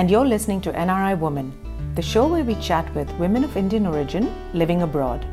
[0.00, 1.52] And you're listening to NRI Woman,
[1.94, 5.26] the show where we chat with women of Indian origin living abroad.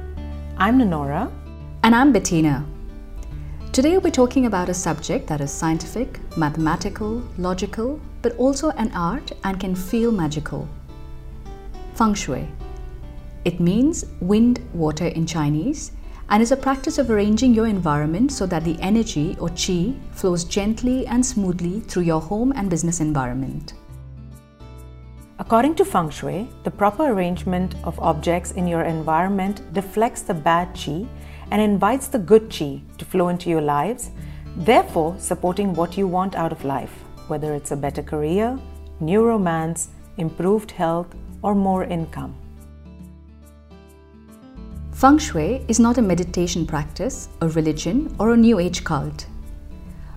[0.57, 1.32] I'm Nonora.
[1.83, 2.65] And I'm Bettina.
[3.71, 9.32] Today we're talking about a subject that is scientific, mathematical, logical, but also an art
[9.45, 10.68] and can feel magical.
[11.93, 12.45] Feng Shui.
[13.45, 15.93] It means wind, water in Chinese
[16.29, 20.43] and is a practice of arranging your environment so that the energy or qi flows
[20.43, 23.71] gently and smoothly through your home and business environment.
[25.47, 30.73] According to feng shui, the proper arrangement of objects in your environment deflects the bad
[30.73, 31.07] qi
[31.51, 34.11] and invites the good qi to flow into your lives,
[34.58, 36.92] therefore supporting what you want out of life,
[37.30, 38.59] whether it's a better career,
[39.00, 42.36] new romance, improved health, or more income.
[44.92, 49.28] Feng Shui is not a meditation practice, a religion, or a New Age cult.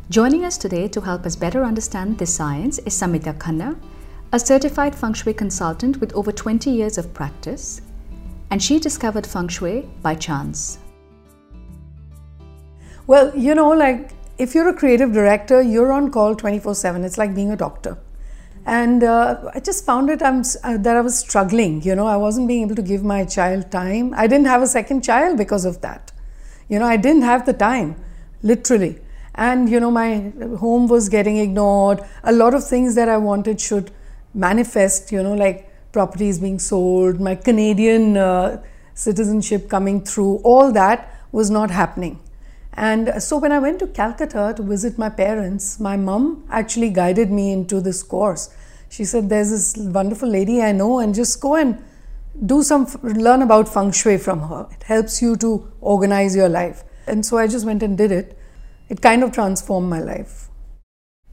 [0.09, 3.77] Joining us today to help us better understand this science is Samita Khanna,
[4.33, 7.81] a certified feng shui consultant with over 20 years of practice,
[8.51, 10.79] and she discovered feng shui by chance.
[13.07, 17.05] Well, you know, like if you're a creative director, you're on call 24 7.
[17.05, 17.99] It's like being a doctor.
[18.67, 21.83] And uh, I just found it I'm, uh, that I was struggling.
[21.83, 24.15] You know, I wasn't being able to give my child time.
[24.15, 26.13] I didn't have a second child because of that.
[26.69, 27.97] You know, I didn't have the time,
[28.43, 29.01] literally.
[29.35, 32.01] And, you know, my home was getting ignored.
[32.23, 33.91] A lot of things that I wanted should
[34.35, 38.63] manifest, you know, like properties being sold, my Canadian uh,
[38.95, 42.21] citizenship coming through, all that was not happening.
[42.75, 47.31] And so when I went to Calcutta to visit my parents, my mum actually guided
[47.31, 48.55] me into this course.
[48.89, 51.83] She said, There's this wonderful lady I know, and just go and
[52.47, 54.69] do some, learn about feng shui from her.
[54.71, 56.85] It helps you to organize your life.
[57.07, 58.39] And so I just went and did it.
[58.89, 60.50] It kind of transformed my life.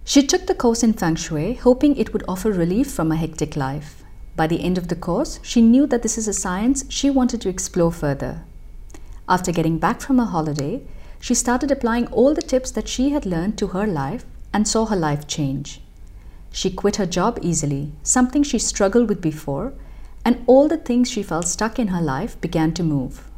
[0.09, 3.57] She took the course in Feng Shui, hoping it would offer relief from a hectic
[3.57, 4.06] life.
[4.38, 7.41] By the end of the course, she knew that this is a science she wanted
[7.41, 8.46] to explore further.
[9.28, 10.84] After getting back from her holiday,
[11.19, 14.85] she started applying all the tips that she had learned to her life and saw
[14.85, 15.81] her life change.
[16.53, 19.73] She quit her job easily, something she struggled with before,
[20.23, 23.29] and all the things she felt stuck in her life began to move.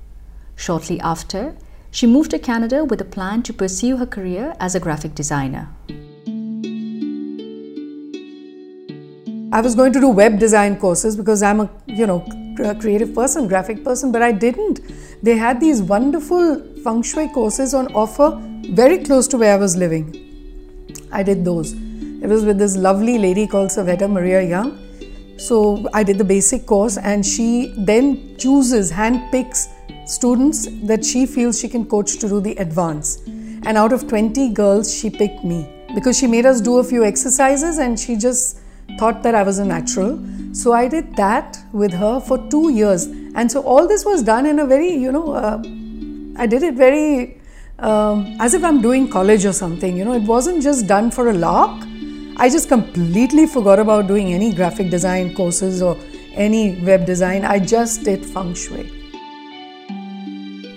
[0.55, 1.55] Shortly after,
[1.89, 5.69] she moved to Canada with a plan to pursue her career as a graphic designer.
[9.51, 12.19] I was going to do web design courses because I'm a, you know,
[12.79, 14.79] creative person, graphic person, but I didn't.
[15.23, 18.39] They had these wonderful feng shui courses on offer
[18.69, 20.05] very close to where I was living.
[21.11, 21.73] I did those.
[21.73, 24.77] It was with this lovely lady called Savetta Maria Young.
[25.39, 29.67] So I did the basic course and she then chooses, handpicks
[30.07, 33.17] students that she feels she can coach to do the advance.
[33.25, 37.03] And out of 20 girls, she picked me because she made us do a few
[37.03, 38.59] exercises and she just
[38.97, 40.19] thought that I was a natural.
[40.53, 43.05] So I did that with her for two years.
[43.35, 45.61] And so all this was done in a very, you know, uh,
[46.37, 47.39] I did it very
[47.79, 49.95] um, as if I'm doing college or something.
[49.95, 51.85] You know, it wasn't just done for a lark.
[52.37, 55.97] I just completely forgot about doing any graphic design courses or
[56.33, 57.43] any web design.
[57.43, 58.89] I just did feng shui.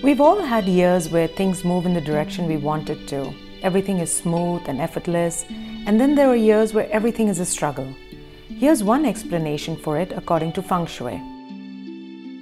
[0.03, 3.33] We've all had years where things move in the direction we wanted to.
[3.63, 5.45] Everything is smooth and effortless,
[5.87, 7.93] and then there are years where everything is a struggle.
[8.49, 11.21] Here's one explanation for it according to feng shui.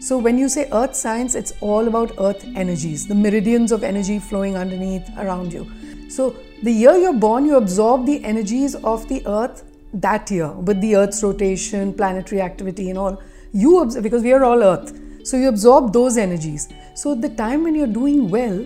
[0.00, 4.18] So, when you say earth science, it's all about earth energies, the meridians of energy
[4.18, 5.70] flowing underneath around you.
[6.08, 9.62] So, the year you're born, you absorb the energies of the earth
[9.94, 13.22] that year with the earth's rotation, planetary activity, and all.
[13.52, 14.98] You observe, because we are all earth.
[15.24, 16.68] So, you absorb those energies.
[16.94, 18.64] So, the time when you're doing well,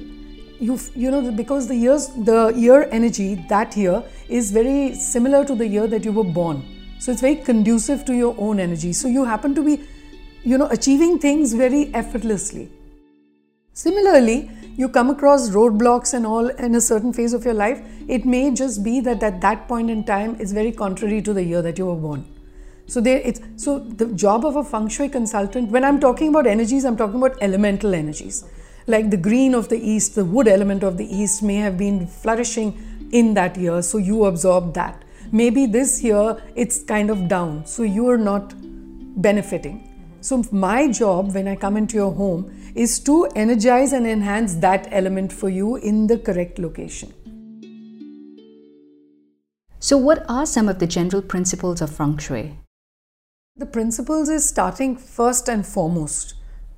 [0.61, 5.55] you you know because the years the year energy that year is very similar to
[5.55, 6.63] the year that you were born
[6.99, 9.81] so it's very conducive to your own energy so you happen to be
[10.45, 12.71] you know, achieving things very effortlessly.
[13.73, 18.27] Similarly, you come across roadblocks and all in a certain phase of your life, it
[18.27, 21.63] may just be that at that point in time is very contrary to the year
[21.63, 22.25] that you were born.
[22.87, 26.47] So there it's so the job of a feng shui consultant, when I'm talking about
[26.47, 28.45] energies, I'm talking about elemental energies.
[28.87, 32.07] Like the green of the east, the wood element of the east may have been
[32.07, 35.03] flourishing in that year, so you absorb that.
[35.33, 39.91] Maybe this year it's kind of down, so you are not benefiting.
[40.21, 44.89] So, my job when I come into your home is to energize and enhance that
[44.91, 47.13] element for you in the correct location.
[49.81, 52.59] So, what are some of the general principles of feng shui?
[53.57, 56.35] The principles is starting first and foremost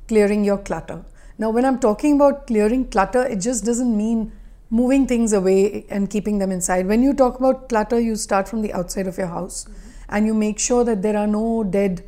[0.08, 1.04] clearing your clutter.
[1.38, 4.32] Now, when I'm talking about clearing clutter, it just doesn't mean
[4.70, 6.86] moving things away and keeping them inside.
[6.86, 9.64] When you talk about clutter, you start from the outside of your house.
[9.64, 9.86] Mm-hmm.
[10.08, 12.04] and you make sure that there are no dead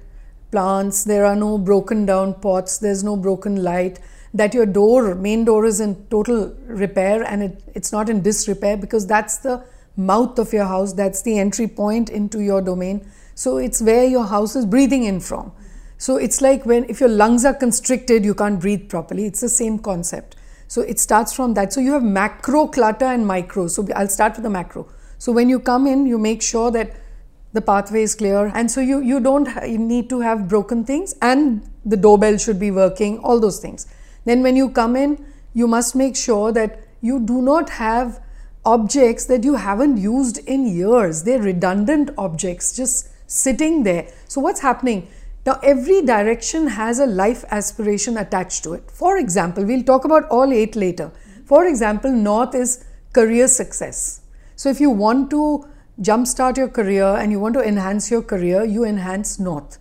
[0.51, 3.99] plants, there are no broken down pots, there's no broken light,
[4.33, 8.77] that your door, main door is in total repair and it, it's not in disrepair
[8.77, 9.65] because that's the
[9.97, 13.11] mouth of your house, that's the entry point into your domain.
[13.35, 15.53] So it's where your house is breathing in from.
[15.99, 19.27] So it's like when if your lungs are constricted, you can't breathe properly.
[19.27, 20.37] It's the same concept.
[20.69, 21.73] So it starts from that.
[21.73, 23.67] So you have macro clutter and micro.
[23.67, 24.89] So I'll start with the macro.
[25.19, 26.95] So when you come in, you make sure that
[27.53, 31.15] the pathway is clear, and so you you don't you need to have broken things,
[31.23, 33.19] and the doorbell should be working.
[33.21, 33.87] All those things.
[34.27, 35.25] Then when you come in,
[35.55, 38.21] you must make sure that you do not have
[38.67, 41.23] objects that you haven't used in years.
[41.23, 44.07] They're redundant objects just sitting there.
[44.29, 45.09] So what's happening?
[45.49, 48.91] Now, every direction has a life aspiration attached to it.
[48.91, 51.11] For example, we'll talk about all eight later.
[51.47, 52.85] For example, North is
[53.15, 54.21] career success.
[54.57, 55.67] So, if you want to
[56.03, 59.79] jumpstart your career and you want to enhance your career, you enhance North.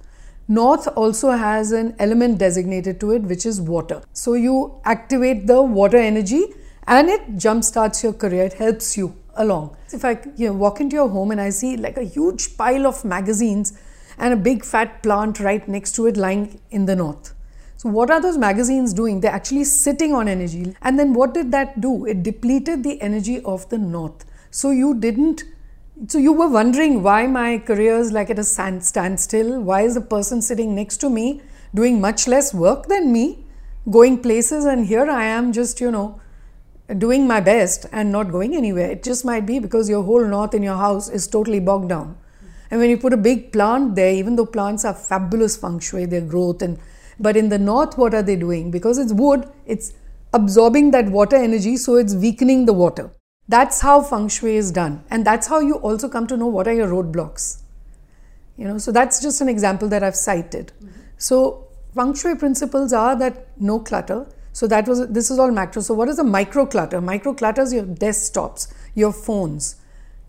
[0.47, 4.01] North also has an element designated to it, which is water.
[4.13, 6.45] So, you activate the water energy
[6.87, 9.75] and it jumpstarts your career, it helps you along.
[9.91, 12.87] If I you know, walk into your home and I see like a huge pile
[12.87, 13.77] of magazines
[14.17, 17.33] and a big fat plant right next to it lying in the north.
[17.77, 19.21] So, what are those magazines doing?
[19.21, 20.75] They're actually sitting on energy.
[20.81, 22.05] And then what did that do?
[22.05, 24.25] It depleted the energy of the north.
[24.49, 25.43] So, you didn't,
[26.07, 29.61] so you were wondering why my career is like at a standstill.
[29.61, 31.41] Why is the person sitting next to me
[31.75, 33.45] doing much less work than me,
[33.89, 36.19] going places, and here I am just, you know,
[36.97, 38.91] doing my best and not going anywhere.
[38.91, 42.17] It just might be because your whole north in your house is totally bogged down.
[42.69, 46.05] And when you put a big plant there, even though plants are fabulous feng shui,
[46.05, 46.79] their growth and
[47.19, 48.69] but in the north, what are they doing?
[48.71, 49.93] Because it's wood, it's
[50.33, 53.09] absorbing that water energy, so it's weakening the water.
[53.47, 55.03] That's how feng shui is done.
[55.09, 57.61] And that's how you also come to know what are your roadblocks.
[58.57, 60.73] You know, so that's just an example that I've cited.
[60.83, 60.99] Mm-hmm.
[61.17, 64.27] So feng shui principles are that no clutter.
[64.51, 65.81] So that was this is all macro.
[65.81, 66.99] So what is a micro clutter?
[66.99, 69.75] Micro clutter is your desktops, your phones,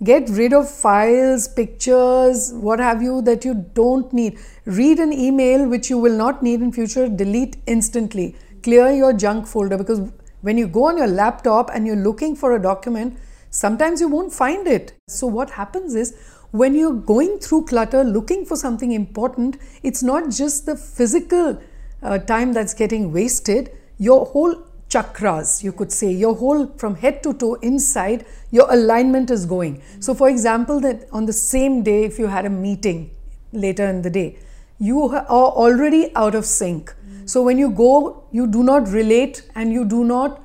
[0.04, 4.38] Get rid of files, pictures, what have you that you don't need.
[4.64, 8.36] Read an email which you will not need in future, delete instantly.
[8.62, 10.12] Clear your junk folder because
[10.42, 13.18] when you go on your laptop and you're looking for a document,
[13.50, 14.92] sometimes you won't find it.
[15.08, 16.16] So what happens is
[16.52, 21.60] when you're going through clutter looking for something important, it's not just the physical
[22.04, 27.22] uh, time that's getting wasted, your whole chakras, you could say, your whole from head
[27.22, 29.82] to toe inside, your alignment is going.
[30.00, 33.10] So, for example, that on the same day, if you had a meeting
[33.52, 34.38] later in the day,
[34.78, 36.94] you are already out of sync.
[37.26, 40.42] So, when you go, you do not relate and you do not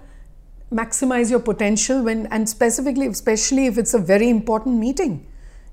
[0.74, 5.26] maximize your potential when and specifically especially if it's a very important meeting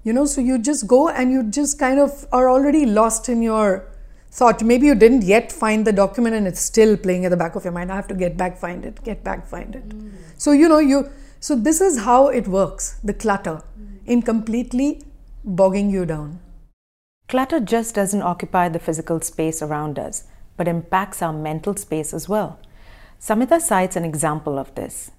[0.05, 3.41] you know so you just go and you just kind of are already lost in
[3.41, 3.89] your
[4.31, 7.56] thought maybe you didn't yet find the document and it's still playing at the back
[7.56, 7.91] of your mind.
[7.91, 9.88] I have to get back find it get back find it.
[9.88, 10.12] Mm.
[10.37, 11.11] so you know you
[11.41, 13.99] so this is how it works the clutter mm.
[14.06, 15.03] in completely
[15.44, 16.41] bogging you down.
[17.29, 20.25] Clutter just doesn't occupy the physical space around us
[20.57, 22.61] but impacts our mental space as well.
[23.21, 25.11] Samita cites an example of this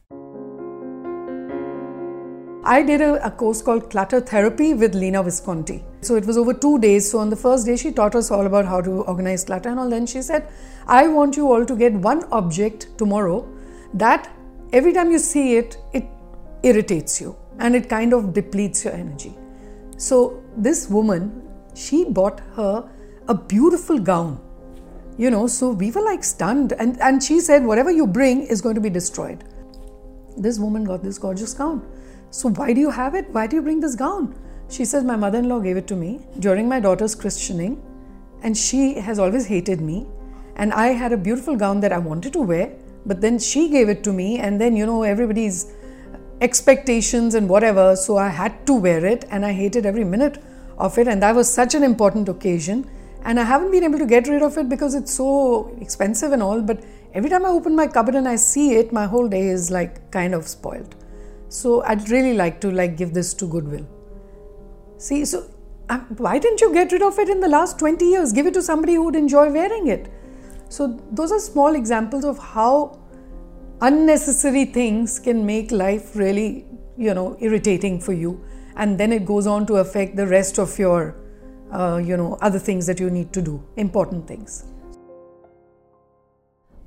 [2.63, 5.83] I did a, a, course called Clutter Therapy with Lena Visconti.
[6.01, 7.09] So it was over two days.
[7.09, 9.79] So on the first day, she taught us all about how to organize clutter and
[9.79, 9.89] all.
[9.89, 10.47] Then she said,
[10.85, 13.47] I want you all to get one object tomorrow
[13.95, 14.31] that
[14.73, 16.05] every time you see it, it
[16.61, 19.35] irritates you and it kind of depletes your energy.
[19.97, 22.87] So this woman, she bought her
[23.27, 24.39] a beautiful gown.
[25.17, 26.73] You know, so we were like stunned.
[26.73, 29.43] And, and she said, whatever you bring is going to be destroyed.
[30.37, 31.85] This woman got this gorgeous gown.
[32.31, 33.29] So, why do you have it?
[33.31, 34.33] Why do you bring this gown?
[34.69, 37.81] She says, My mother in law gave it to me during my daughter's christening,
[38.41, 40.07] and she has always hated me.
[40.55, 42.71] And I had a beautiful gown that I wanted to wear,
[43.05, 45.73] but then she gave it to me, and then, you know, everybody's
[46.39, 50.41] expectations and whatever, so I had to wear it, and I hated every minute
[50.77, 51.09] of it.
[51.09, 52.89] And that was such an important occasion.
[53.25, 56.41] And I haven't been able to get rid of it because it's so expensive and
[56.41, 56.81] all, but
[57.13, 60.09] every time I open my cupboard and I see it, my whole day is like
[60.11, 60.95] kind of spoiled.
[61.51, 63.85] So I'd really like to like give this to Goodwill.
[64.97, 65.51] See, so
[65.89, 68.31] um, why didn't you get rid of it in the last 20 years?
[68.31, 70.09] Give it to somebody who would enjoy wearing it.
[70.69, 72.97] So those are small examples of how
[73.81, 76.65] unnecessary things can make life really,
[76.97, 78.41] you know, irritating for you.
[78.77, 81.17] And then it goes on to affect the rest of your,
[81.73, 84.63] uh, you know, other things that you need to do, important things.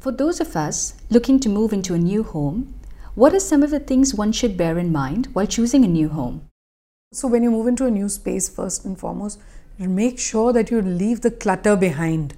[0.01, 2.75] For those of us looking to move into a new home,
[3.15, 6.09] what are some of the things one should bear in mind while choosing a new
[6.09, 6.49] home?
[7.13, 9.39] So, when you move into a new space, first and foremost,
[9.79, 12.35] make sure that you leave the clutter behind.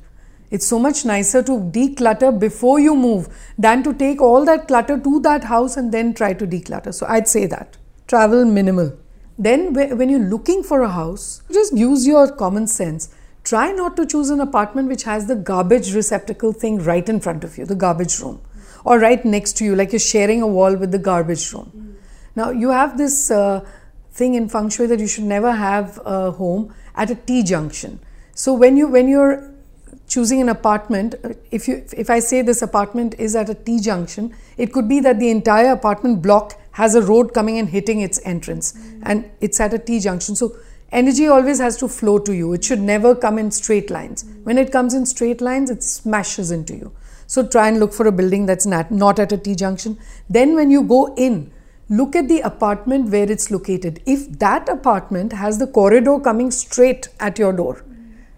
[0.51, 4.99] It's so much nicer to declutter before you move than to take all that clutter
[4.99, 6.93] to that house and then try to declutter.
[6.93, 7.79] So, I'd say that.
[8.07, 8.93] Travel minimal.
[9.39, 13.09] Then, when you're looking for a house, just use your common sense.
[13.45, 17.45] Try not to choose an apartment which has the garbage receptacle thing right in front
[17.45, 18.43] of you, the garbage room,
[18.87, 21.97] or right next to you, like you're sharing a wall with the garbage room.
[22.35, 23.19] Now, you have this.
[23.41, 23.67] Uh,
[24.19, 27.99] thing in feng shui that you should never have a home at a T junction.
[28.35, 29.35] So when you when you're
[30.09, 31.17] choosing an apartment,
[31.51, 35.01] if you if I say this apartment is at a T junction, it could be
[35.09, 39.03] that the entire apartment block has a road coming and hitting its entrance, mm.
[39.03, 40.37] and it's at a T junction.
[40.37, 40.57] So
[41.03, 42.53] energy always has to flow to you.
[42.55, 44.25] It should never come in straight lines.
[44.25, 44.45] Mm.
[44.45, 46.93] When it comes in straight lines, it smashes into you.
[47.27, 49.99] So try and look for a building that's not, not at a T junction.
[50.29, 51.51] Then when you go in,
[51.89, 54.03] look at the apartment where it's located.
[54.07, 57.85] If that apartment has the corridor coming straight at your door,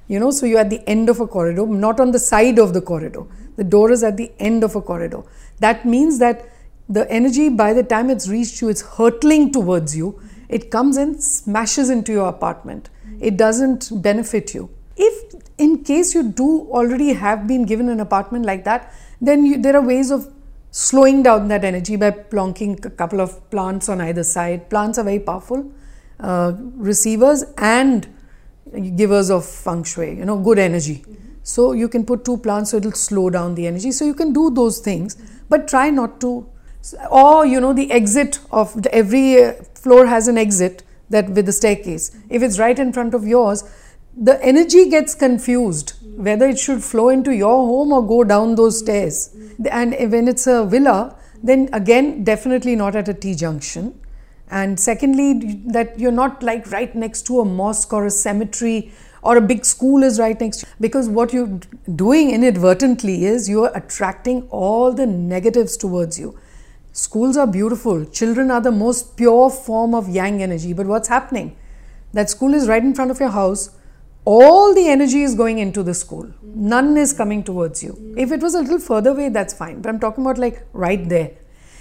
[0.07, 2.73] you know, so you're at the end of a corridor, not on the side of
[2.73, 3.25] the corridor.
[3.57, 5.23] The door is at the end of a corridor.
[5.59, 6.49] That means that
[6.89, 10.19] the energy, by the time it's reached you, it's hurtling towards you.
[10.49, 12.89] It comes and smashes into your apartment.
[13.21, 14.71] It doesn't benefit you.
[14.97, 15.28] If,
[15.59, 19.77] in case you do already have been given an apartment like that, then you, there
[19.77, 20.33] are ways of
[20.71, 24.71] slowing down that energy by plonking a couple of plants on either side.
[24.71, 25.71] Plants are very powerful
[26.21, 28.09] uh, receivers and
[28.97, 30.97] givers of feng shui, you know, good energy.
[30.97, 31.25] Mm-hmm.
[31.43, 33.91] So you can put two plants so it'll slow down the energy.
[33.93, 35.17] So you can do those things,
[35.49, 36.47] but try not to.
[37.11, 41.53] Or, you know, the exit of the, every floor has an exit that with the
[41.53, 42.17] staircase.
[42.29, 43.65] If it's right in front of yours,
[44.21, 48.81] the energy gets confused whether it should flow into your home or go down those
[48.81, 49.35] stairs.
[49.71, 54.01] And when it's a villa, then again, definitely not at a T junction.
[54.51, 59.37] And secondly, that you're not like right next to a mosque or a cemetery or
[59.37, 60.73] a big school is right next to you.
[60.81, 61.61] because what you're
[61.95, 66.37] doing inadvertently is you're attracting all the negatives towards you.
[66.93, 71.57] Schools are beautiful, children are the most pure form of yang energy, but what's happening?
[72.13, 73.71] That school is right in front of your house
[74.31, 76.27] all the energy is going into the school.
[76.71, 77.93] None is coming towards you.
[78.15, 79.81] If it was a little further away, that's fine.
[79.81, 81.31] But I'm talking about like right there.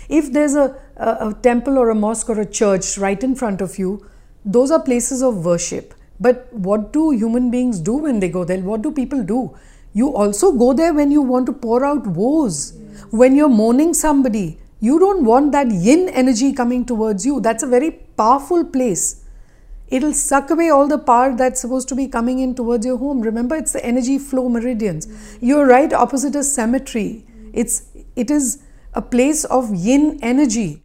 [0.07, 3.59] If there's a, a, a temple or a mosque or a church right in front
[3.59, 4.09] of you,
[4.45, 5.93] those are places of worship.
[6.21, 8.61] But what do human beings do when they go there?
[8.61, 9.57] What do people do?
[9.91, 12.73] You also go there when you want to pour out woes.
[13.11, 17.41] When you're mourning somebody, you don't want that yin energy coming towards you.
[17.41, 19.25] That's a very powerful place
[19.87, 23.21] it'll suck away all the power that's supposed to be coming in towards your home.
[23.21, 25.07] Remember it's the energy flow meridians.
[25.41, 27.25] You're right opposite a cemetery.
[27.53, 28.63] It's it is
[28.93, 30.83] a place of yin energy.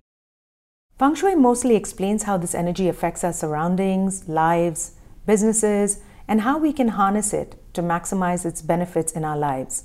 [0.99, 4.93] Feng shui mostly explains how this energy affects our surroundings lives
[5.27, 9.85] businesses and how we can harness it to maximize its benefits in our lives.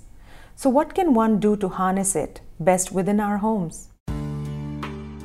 [0.56, 3.90] So what can one do to harness it best within our homes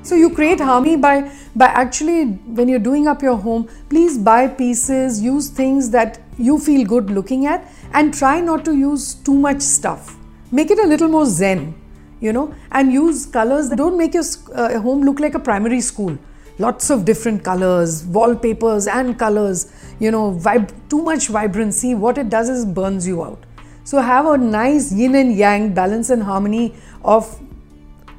[0.03, 2.25] so you create harmony by by actually
[2.59, 7.11] when you're doing up your home, please buy pieces, use things that you feel good
[7.11, 10.17] looking at and try not to use too much stuff.
[10.51, 11.75] Make it a little more zen,
[12.21, 15.81] you know, and use colors that don't make your uh, home look like a primary
[15.81, 16.19] school.
[16.59, 21.95] Lots of different colors, wallpapers and colors, you know, vib- too much vibrancy.
[21.95, 23.45] What it does is burns you out.
[23.85, 27.41] So have a nice yin and yang balance and harmony of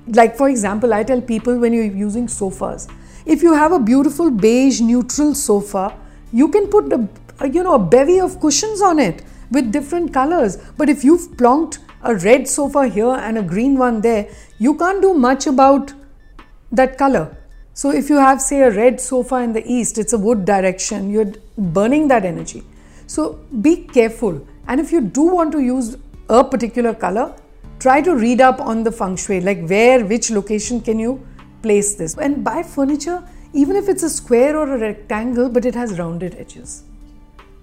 [0.07, 2.87] like for example i tell people when you're using sofas
[3.25, 5.95] if you have a beautiful beige neutral sofa
[6.31, 7.07] you can put a,
[7.47, 10.57] you know a bevy of cushions on it with different colors.
[10.77, 15.01] But if you've plonked a red sofa here and a green one there you can't
[15.01, 15.93] do much about
[16.71, 17.37] that color.
[17.73, 21.09] So if you have say a red sofa in the east it's a wood direction
[21.09, 22.63] you're burning that energy.
[23.07, 24.45] So be careful.
[24.67, 25.97] And if you do want to use
[26.29, 27.35] a particular color
[27.79, 31.25] try to read up on the feng shui, like where, which location can you
[31.61, 32.17] place this.
[32.17, 36.35] And buy furniture, even if it's a square or a rectangle, but it has rounded
[36.35, 36.83] edges.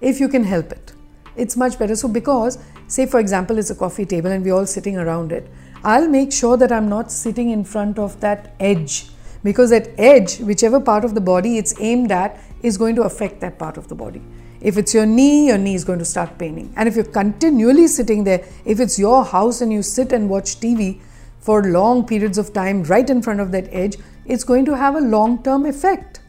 [0.01, 0.93] If you can help it,
[1.37, 1.97] it's much better.
[1.97, 5.49] So, because, say, for example, it's a coffee table and we're all sitting around it,
[5.83, 9.07] I'll make sure that I'm not sitting in front of that edge
[9.43, 13.41] because that edge, whichever part of the body it's aimed at, is going to affect
[13.41, 14.21] that part of the body.
[14.61, 16.73] If it's your knee, your knee is going to start paining.
[16.77, 20.61] And if you're continually sitting there, if it's your house and you sit and watch
[20.61, 21.01] TV
[21.39, 24.95] for long periods of time right in front of that edge, it's going to have
[24.95, 26.21] a long term effect.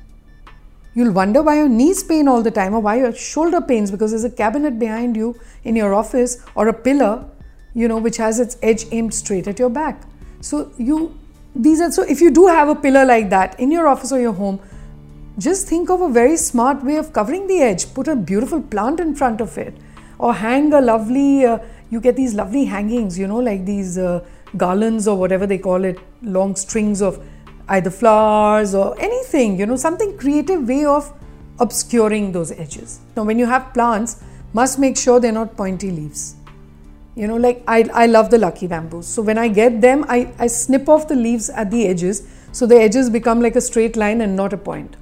[0.93, 4.11] You'll wonder why your knees pain all the time or why your shoulder pains because
[4.11, 7.25] there's a cabinet behind you in your office or a pillar,
[7.73, 10.03] you know, which has its edge aimed straight at your back.
[10.41, 11.17] So you
[11.55, 14.19] these are so if you do have a pillar like that in your office or
[14.19, 14.59] your home,
[15.37, 17.93] just think of a very smart way of covering the edge.
[17.93, 19.75] Put a beautiful plant in front of it,
[20.19, 21.45] or hang a lovely.
[21.45, 21.59] Uh,
[21.89, 24.23] you get these lovely hangings, you know, like these uh,
[24.57, 27.23] garlands or whatever they call it, long strings of
[27.67, 31.11] either flowers or anything, you know, something creative way of
[31.59, 32.99] obscuring those edges.
[33.15, 34.23] Now, when you have plants,
[34.53, 36.35] must make sure they're not pointy leaves.
[37.15, 39.07] You know, like I, I love the lucky bamboos.
[39.07, 42.65] So when I get them, I, I snip off the leaves at the edges so
[42.65, 44.95] the edges become like a straight line and not a point.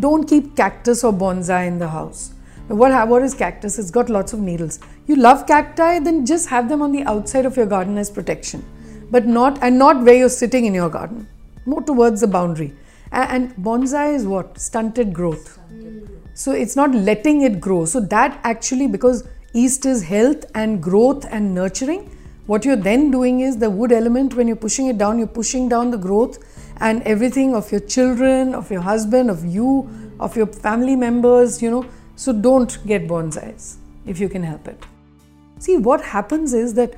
[0.00, 2.32] Don't keep cactus or bonsai in the house.
[2.68, 3.78] What, what is cactus?
[3.78, 4.78] It's got lots of needles.
[5.06, 8.64] You love cacti, then just have them on the outside of your garden as protection,
[9.10, 11.28] but not and not where you're sitting in your garden.
[11.66, 12.72] More towards the boundary.
[13.12, 15.58] And, bonsai is what stunted growth.
[16.34, 17.84] So it's not letting it grow.
[17.84, 22.16] So that actually because East is health and growth and nurturing.
[22.46, 25.68] What you're then doing is the wood element, when you're pushing it down, you're pushing
[25.68, 26.38] down the growth
[26.80, 31.70] and everything of your children, of your husband, of you, of your family members, you
[31.70, 31.86] know.
[32.16, 34.82] So don't get bonsais if you can help it.
[35.58, 36.94] See, what happens is that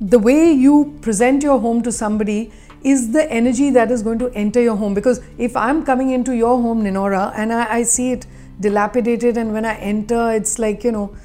[0.00, 4.30] the way you present your home to somebody is the energy that is going to
[4.30, 4.94] enter your home.
[4.94, 8.26] Because if I'm coming into your home, Ninora, and I, I see it
[8.60, 11.16] dilapidated, and when I enter, it's like, you know,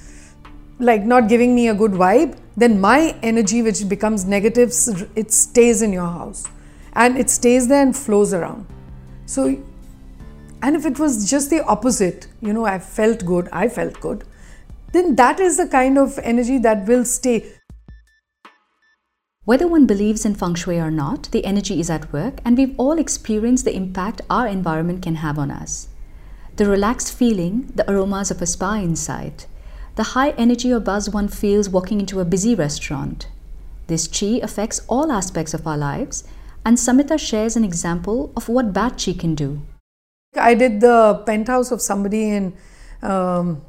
[0.79, 4.73] like not giving me a good vibe, then my energy, which becomes negative,
[5.15, 6.47] it stays in your house
[6.93, 8.65] and it stays there and flows around.
[9.25, 9.57] So,
[10.61, 14.23] and if it was just the opposite, you know, I felt good, I felt good,
[14.93, 17.51] then that is the kind of energy that will stay.
[19.45, 22.75] Whether one believes in feng shui or not, the energy is at work, and we've
[22.77, 25.89] all experienced the impact our environment can have on us.
[26.55, 29.45] The relaxed feeling, the aromas of a spa inside,
[29.95, 33.27] the high energy or buzz one feels walking into a busy restaurant.
[33.87, 36.23] This chi affects all aspects of our lives,
[36.65, 39.61] and Samita shares an example of what bad chi can do.
[40.35, 42.53] I did the penthouse of somebody in
[43.01, 43.61] um,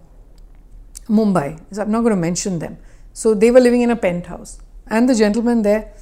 [1.09, 1.61] Mumbai.
[1.73, 2.79] So I'm not going to mention them.
[3.13, 5.93] So they were living in a penthouse, and the gentleman there,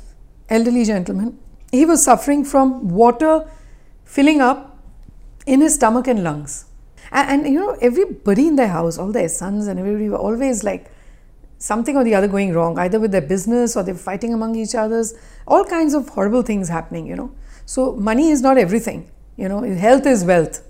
[0.48, 1.38] elderly gentleman,
[1.70, 3.48] he was suffering from water
[4.04, 4.78] filling up
[5.46, 6.66] in his stomach and lungs.
[7.10, 10.64] And, and, you know, everybody in their house, all their sons and everybody were always
[10.64, 10.90] like
[11.62, 14.74] something or the other going wrong, either with their business or they're fighting among each
[14.74, 15.14] others,
[15.46, 17.30] all kinds of horrible things happening, you know.
[17.66, 20.60] So, money is not everything, you know, health is wealth.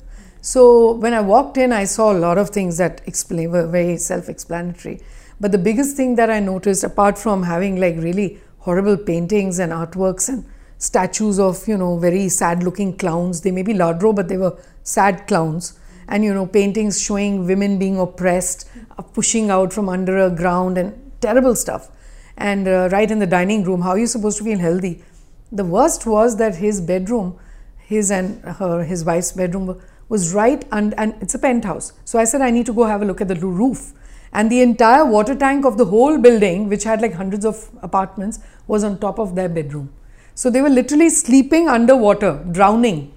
[0.42, 3.96] So, when I walked in, I saw a lot of things that explain, were very
[3.96, 5.00] self explanatory.
[5.40, 9.72] But the biggest thing that I noticed, apart from having like really horrible paintings and
[9.72, 10.44] artworks and
[10.76, 14.58] statues of, you know, very sad looking clowns, they may be Lladró, but they were
[14.82, 20.18] sad clowns and you know paintings showing women being oppressed uh, pushing out from under
[20.18, 21.90] a ground and terrible stuff.
[22.36, 25.02] And uh, right in the dining room how are you supposed to feel healthy?
[25.50, 27.38] The worst was that his bedroom
[27.78, 31.92] his and her his wife's bedroom was right and and it's a penthouse.
[32.04, 33.92] So i said i need to go have a look at the roof.
[34.34, 38.38] And the entire water tank of the whole building which had like hundreds of apartments
[38.66, 39.92] was on top of their bedroom.
[40.34, 43.12] So they were literally sleeping underwater drowning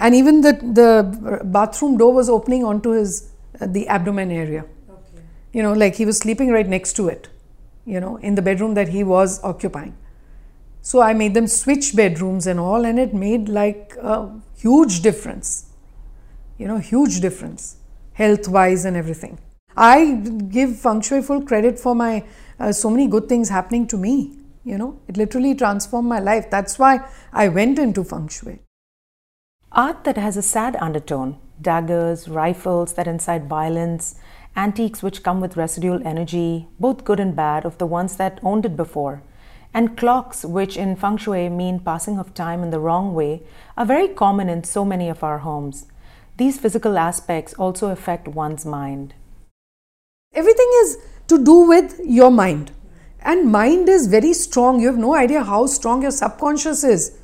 [0.00, 3.30] and even the the bathroom door was opening onto his
[3.60, 4.64] uh, the abdomen area.
[4.90, 5.22] Okay.
[5.52, 7.28] you know like he was sleeping right next to it
[7.84, 9.96] you know in the bedroom that he was occupying.
[10.82, 15.66] So i made them switch bedrooms and all and it made like a huge difference.
[16.58, 17.76] You know huge difference
[18.12, 19.38] health wise and everything.
[19.76, 20.14] I
[20.56, 22.24] give feng shui full credit for my
[22.58, 24.34] uh, so many good things happening to me
[24.64, 25.00] you know.
[25.08, 26.50] It literally transformed my life.
[26.50, 28.58] That's why i went into feng shui
[29.72, 34.14] Art that has a sad undertone, daggers, rifles that incite violence,
[34.56, 38.64] antiques which come with residual energy, both good and bad, of the ones that owned
[38.64, 39.22] it before,
[39.74, 43.42] and clocks which in feng shui mean passing of time in the wrong way,
[43.76, 45.84] are very common in so many of our homes.
[46.38, 49.12] These physical aspects also affect one's mind.
[50.32, 52.72] Everything is to do with your mind.
[53.20, 54.80] And mind is very strong.
[54.80, 57.18] You have no idea how strong your subconscious is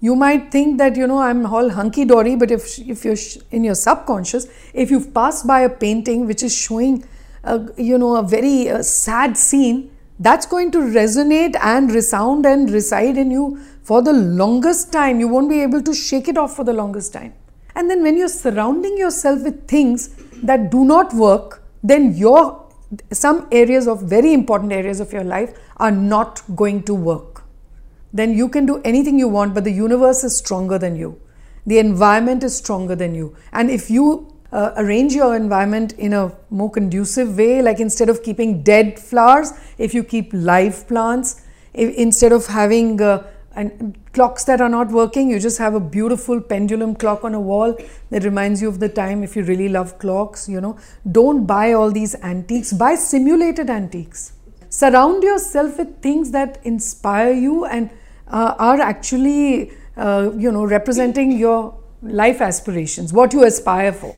[0.00, 3.64] you might think that you know i'm all hunky dory but if if you're in
[3.64, 7.04] your subconscious if you've passed by a painting which is showing
[7.44, 12.70] a, you know a very uh, sad scene that's going to resonate and resound and
[12.70, 15.18] reside in you for the longest time.
[15.18, 17.34] You won't be able to shake it off for the longest time.
[17.74, 20.10] And then when you're surrounding yourself with things
[20.44, 22.42] that do not work then your
[23.12, 27.33] some areas of very important areas of your life are not going to work
[28.14, 31.20] then you can do anything you want, but the universe is stronger than you.
[31.66, 33.34] The environment is stronger than you.
[33.52, 38.22] And if you uh, arrange your environment in a more conducive way, like instead of
[38.22, 44.44] keeping dead flowers, if you keep live plants, if, instead of having uh, and clocks
[44.44, 47.76] that are not working you just have a beautiful pendulum clock on a wall
[48.10, 50.76] that reminds you of the time if you really love clocks you know
[51.12, 54.32] don't buy all these antiques buy simulated antiques
[54.68, 57.90] surround yourself with things that inspire you and
[58.34, 61.58] uh, are actually uh, you know representing your
[62.22, 64.14] life aspirations what you aspire for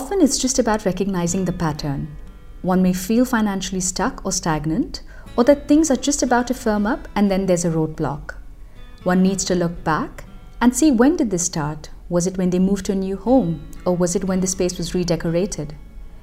[0.00, 2.04] often it's just about recognizing the pattern
[2.62, 5.02] one may feel financially stuck or stagnant
[5.36, 8.36] or that things are just about to firm up and then there's a roadblock.
[9.02, 10.24] One needs to look back
[10.62, 11.90] and see when did this start?
[12.08, 14.78] Was it when they moved to a new home or was it when the space
[14.78, 15.74] was redecorated?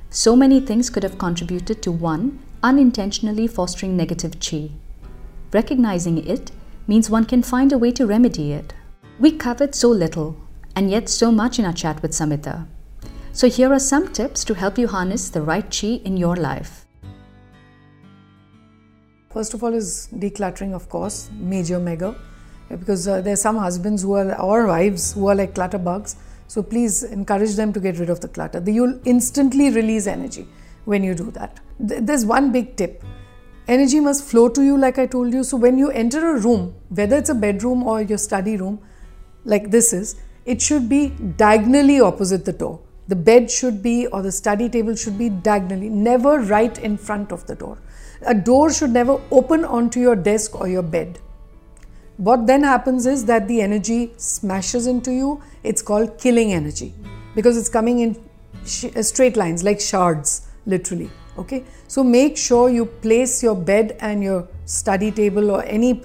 [0.10, 4.71] So many things could have contributed to one unintentionally fostering negative chi.
[5.54, 6.52] Recognizing it
[6.88, 8.74] means one can find a way to remedy it.
[9.20, 10.38] We covered so little
[10.76, 12.68] and yet so much in our chat with Samita.
[13.34, 16.86] So here are some tips to help you harness the right chi in your life.
[19.32, 22.16] First of all, is decluttering, of course, major mega,
[22.70, 26.18] because uh, there are some husbands who are or wives who are like clutter bugs.
[26.48, 28.62] So please encourage them to get rid of the clutter.
[28.66, 30.48] You'll instantly release energy
[30.84, 31.62] when you do that.
[31.80, 33.04] There's one big tip.
[33.67, 35.43] Energy must flow to you, like I told you.
[35.43, 38.80] So when you enter a room, whether it's a bedroom or your study room,
[39.45, 42.80] like this is, it should be diagonally opposite the door.
[43.08, 47.32] The bed should be, or the study table should be diagonally, never right in front
[47.32, 47.78] of the door
[48.24, 51.19] a door should never open onto your desk or your bed.
[52.17, 55.41] What then happens is that the energy smashes into you.
[55.63, 56.93] It's called killing energy
[57.36, 58.17] because it's coming in
[58.63, 61.10] straight lines like shards, literally.
[61.41, 66.04] Okay, so make sure you place your bed and your study table or any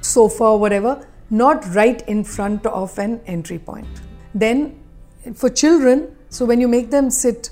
[0.00, 3.86] sofa or whatever not right in front of an entry point.
[4.34, 4.82] Then,
[5.34, 7.50] for children, so when you make them sit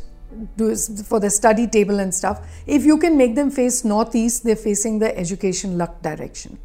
[1.05, 4.99] for the study table and stuff if you can make them face northeast they're facing
[4.99, 6.59] the education luck direction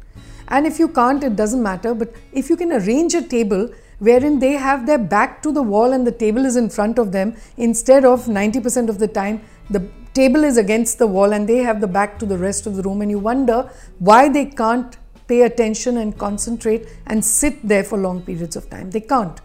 [0.48, 4.38] and if you can't it doesn't matter but if you can arrange a table wherein
[4.38, 7.34] they have their back to the wall and the table is in front of them
[7.56, 9.40] instead of 90% of the time
[9.70, 12.76] the table is against the wall and they have the back to the rest of
[12.76, 14.96] the room and you wonder why they can't
[15.26, 19.40] pay attention and concentrate and sit there for long periods of time they can't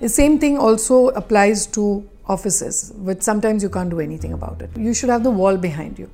[0.00, 4.70] the same thing also applies to offices, which sometimes you can't do anything about it.
[4.76, 6.08] You should have the wall behind you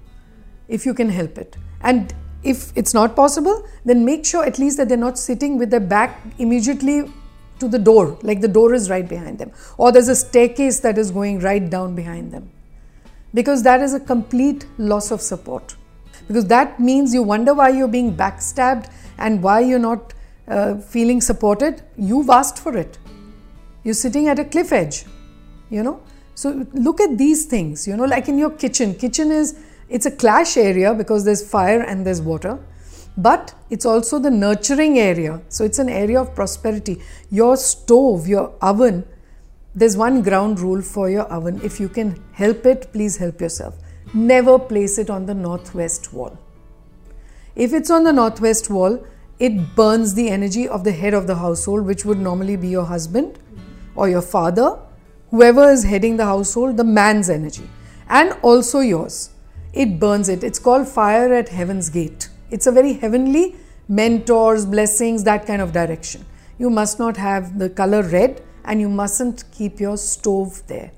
[0.68, 1.56] if you can help it.
[1.82, 5.70] And if it's not possible, then make sure at least that they're not sitting with
[5.70, 7.10] their back immediately
[7.58, 10.98] to the door, like the door is right behind them, or there's a staircase that
[10.98, 12.50] is going right down behind them.
[13.34, 15.76] Because that is a complete loss of support.
[16.28, 20.14] Because that means you wonder why you're being backstabbed and why you're not
[20.48, 21.82] uh, feeling supported.
[21.96, 22.98] You've asked for it.
[23.82, 25.04] You're sitting at a cliff edge
[25.70, 26.00] you know
[26.34, 29.56] so look at these things you know like in your kitchen kitchen is
[29.88, 32.58] it's a clash area because there's fire and there's water
[33.16, 38.46] but it's also the nurturing area so it's an area of prosperity your stove your
[38.60, 39.04] oven
[39.74, 43.74] there's one ground rule for your oven if you can help it please help yourself
[44.14, 46.38] never place it on the northwest wall
[47.56, 49.04] if it's on the northwest wall
[49.38, 52.84] it burns the energy of the head of the household which would normally be your
[52.84, 53.38] husband
[53.96, 54.78] or your father
[55.34, 57.68] whoever is heading the household, the man's energy,
[58.08, 59.30] and also yours.
[59.72, 60.44] It burns it.
[60.44, 62.28] It's called fire at heaven's gate.
[62.52, 63.56] It's a very heavenly
[63.88, 66.24] mentors, blessings, that kind of direction.
[66.58, 70.90] You must not have the color red and you mustn't keep your stove there.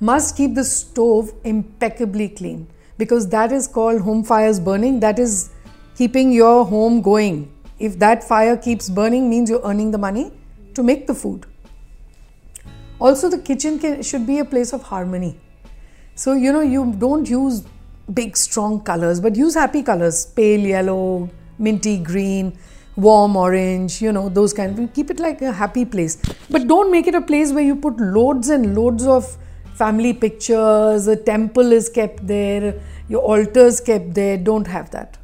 [0.00, 2.66] Must keep the stove impeccably clean
[2.98, 5.00] because that is called home fires burning.
[5.00, 5.50] That is
[5.96, 7.52] keeping your home going.
[7.78, 10.32] If that fire keeps burning, means you're earning the money
[10.74, 11.46] to make the food.
[13.00, 15.38] Also, the kitchen can, should be a place of harmony.
[16.14, 17.64] So, you know, you don't use
[18.12, 22.56] big, strong colors, but use happy colors pale yellow, minty green,
[22.96, 26.16] warm orange, you know, those kind of keep it like a happy place.
[26.50, 29.36] But don't make it a place where you put loads and loads of
[29.74, 34.36] family pictures, a temple is kept there, your altars kept there.
[34.36, 35.18] Don't have that.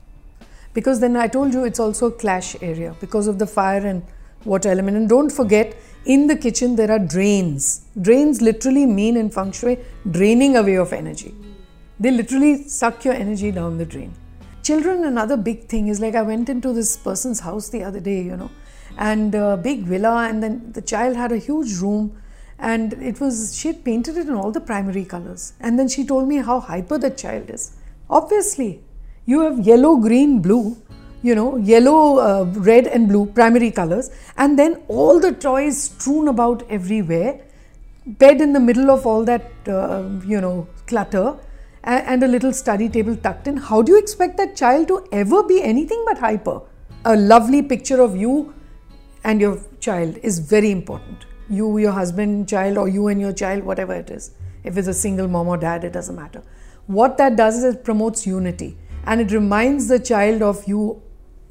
[0.75, 4.03] Because then I told you it's also a clash area because of the fire and
[4.45, 4.97] water element.
[4.97, 7.83] And don't forget, in the kitchen there are drains.
[8.01, 9.79] Drains literally mean in feng shui
[10.11, 11.35] draining away of energy.
[11.99, 14.15] They literally suck your energy down the drain.
[14.71, 18.23] Children, another big thing is like I went into this person's house the other day,
[18.23, 18.53] you know,
[18.97, 22.23] and a big villa, and then the child had a huge room,
[22.57, 25.55] and it was she had painted it in all the primary colors.
[25.59, 27.73] And then she told me how hyper the child is.
[28.09, 28.81] Obviously,
[29.27, 30.77] you have yellow, green, blue
[31.23, 36.29] you know, yellow, uh, red, and blue primary colors, and then all the toys strewn
[36.29, 37.41] about everywhere,
[38.07, 41.37] bed in the middle of all that, uh, you know, clutter,
[41.83, 45.43] and a little study table tucked in, how do you expect that child to ever
[45.43, 46.61] be anything but hyper?
[47.05, 48.55] A lovely picture of you
[49.25, 51.27] and your child is very important.
[51.49, 54.33] You, your husband, child, or you and your child, whatever it is.
[54.63, 56.43] If it's a single mom or dad, it doesn't matter.
[56.87, 61.03] What that does is it promotes unity and it reminds the child of you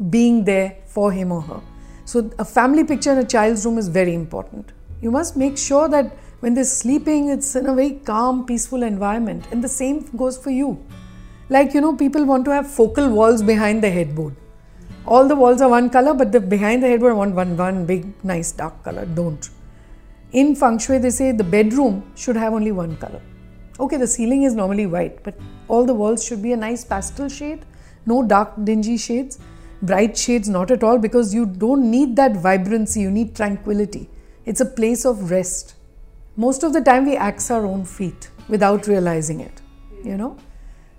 [0.10, 1.62] being there for him or her.
[2.06, 4.72] So, a family picture in a child's room is very important.
[5.02, 9.46] You must make sure that when they're sleeping, it's in a very calm, peaceful environment.
[9.52, 10.84] And the same goes for you.
[11.50, 14.36] Like, you know, people want to have focal walls behind the headboard.
[15.06, 18.06] All the walls are one color, but the behind the headboard want one, one big,
[18.24, 19.06] nice dark color.
[19.06, 19.50] Don't.
[20.32, 23.22] In feng shui, they say the bedroom should have only one color.
[23.80, 25.36] Okay, the ceiling is normally white, but
[25.68, 27.66] all the walls should be a nice pastel shade,
[28.06, 29.40] no dark, dingy shades,
[29.82, 34.08] bright shades, not at all, because you don't need that vibrancy, you need tranquility.
[34.46, 35.76] It's a place of rest
[36.46, 39.62] most of the time we axe our own feet without realizing it
[40.04, 40.38] you know?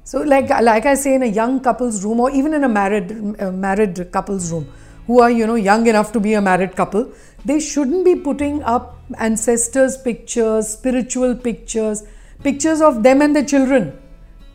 [0.05, 3.13] So like like i say in a young couple's room or even in a married
[3.41, 4.67] uh, married couple's room
[5.07, 7.13] who are you know young enough to be a married couple
[7.45, 12.03] they shouldn't be putting up ancestors pictures spiritual pictures
[12.43, 13.99] pictures of them and their children.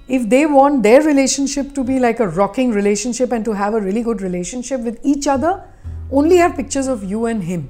[0.07, 3.81] If they want their relationship to be like a rocking relationship and to have a
[3.81, 5.63] really good relationship with each other
[6.11, 7.69] only have pictures of you and him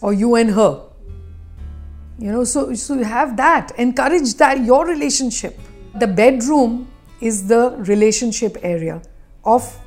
[0.00, 0.87] or you and her
[2.18, 3.72] you know so so you have that.
[3.78, 5.58] Encourage that your relationship.
[5.98, 6.88] The bedroom
[7.20, 9.00] is the relationship area
[9.44, 9.78] of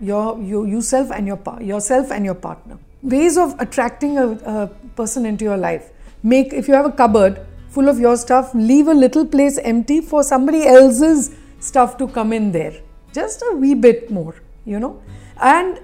[0.00, 2.78] your you, yourself and your yourself and your partner.
[3.02, 5.90] Ways of attracting a, a person into your life.
[6.22, 10.00] Make if you have a cupboard full of your stuff leave a little place empty
[10.00, 12.74] for somebody else's stuff to come in there.
[13.12, 14.34] Just a wee bit more
[14.68, 15.02] you know.
[15.40, 15.80] And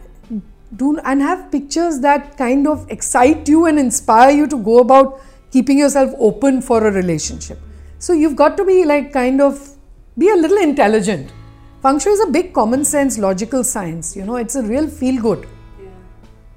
[0.76, 5.20] do and have pictures that kind of excite you and inspire you to go about
[5.54, 7.58] keeping yourself open for a relationship.
[7.98, 9.70] So you've got to be like kind of
[10.18, 11.32] be a little intelligent.
[11.82, 14.16] Feng Shui is a big common sense, logical science.
[14.16, 15.46] You know, it's a real feel good.
[15.80, 15.90] Yeah.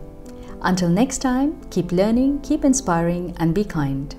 [0.62, 4.16] Until next time, keep learning, keep inspiring, and be kind.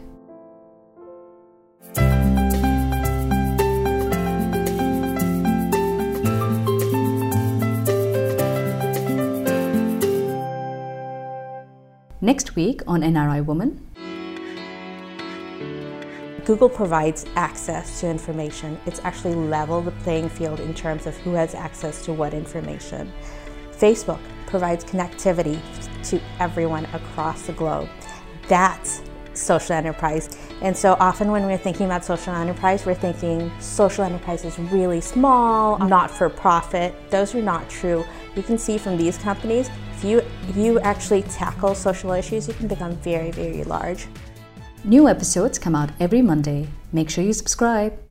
[12.28, 13.88] Next week on NRI Woman.
[16.44, 18.78] Google provides access to information.
[18.86, 23.14] It's actually level the playing field in terms of who has access to what information.
[23.72, 25.58] Facebook provides connectivity
[26.10, 27.88] to everyone across the globe.
[28.50, 29.02] That's
[29.34, 30.38] social enterprise.
[30.62, 35.00] And so often when we're thinking about social enterprise, we're thinking social enterprise is really
[35.00, 36.94] small, not for profit.
[37.10, 38.04] Those are not true.
[38.36, 42.54] You can see from these companies, if you, if you actually tackle social issues, you
[42.54, 44.06] can become very, very large.
[44.84, 46.68] New episodes come out every Monday.
[46.94, 48.07] Make sure you subscribe.